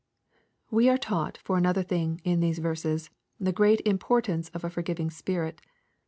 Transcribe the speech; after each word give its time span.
We 0.71 0.89
are 0.89 0.97
taught, 0.97 1.37
for 1.37 1.59
another 1.59 1.83
thing, 1.83 2.21
in 2.23 2.39
these 2.39 2.57
verses, 2.57 3.11
the 3.39 3.51
great 3.53 3.81
importance 3.85 4.49
of 4.49 4.63
a 4.63 4.69
forgiving 4.71 5.11
spirit. 5.11 5.61